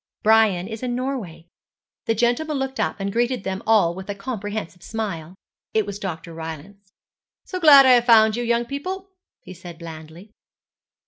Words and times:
'Brian 0.23 0.67
is 0.67 0.81
in 0.81 0.95
Norway.' 0.95 1.47
The 2.05 2.15
gentleman 2.15 2.57
looked 2.57 2.79
up 2.79 2.95
and 2.99 3.13
greeted 3.13 3.43
them 3.43 3.61
all 3.67 3.93
with 3.93 4.09
a 4.09 4.15
comprehensive 4.15 4.81
smile. 4.81 5.35
It 5.75 5.85
was 5.85 5.99
Dr. 5.99 6.33
Rylance. 6.33 6.91
'So 7.45 7.59
glad 7.59 7.85
I 7.85 7.91
have 7.91 8.05
found 8.07 8.35
you, 8.35 8.41
young 8.43 8.65
people,' 8.65 9.11
he 9.41 9.53
said 9.53 9.77
blandly. 9.77 10.31